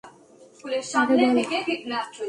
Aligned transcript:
আরে, 1.01 1.25
বল। 1.27 1.37